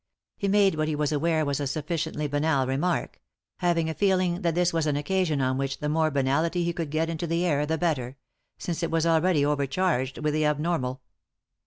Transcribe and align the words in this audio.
He 0.35 0.47
made 0.47 0.73
what 0.73 0.87
he 0.87 0.95
was 0.95 1.11
aware 1.11 1.45
was 1.45 1.59
a 1.59 1.67
sufficiently 1.67 2.25
banal 2.27 2.65
remark; 2.65 3.21
having 3.57 3.87
a 3.87 3.93
feeling 3.93 4.41
that 4.41 4.55
this 4.55 4.73
was 4.73 4.87
an 4.87 4.95
occasion 4.97 5.41
on 5.41 5.59
which 5.59 5.77
the 5.77 5.89
more 5.89 6.09
banality 6.09 6.63
he 6.63 6.73
could 6.73 6.89
get 6.89 7.07
into 7.07 7.27
the 7.27 7.45
air 7.45 7.67
the 7.67 7.77
better— 7.77 8.17
since 8.57 8.81
it 8.81 8.89
was 8.89 9.05
already 9.05 9.45
overcharged 9.45 10.17
with 10.17 10.33
the 10.33 10.43
abnormal. 10.43 11.03